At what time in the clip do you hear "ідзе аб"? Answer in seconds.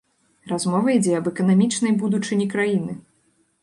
0.95-1.29